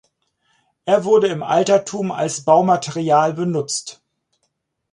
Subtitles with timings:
[0.85, 4.01] Es wurde im Altertum als Baumaterial benutzt.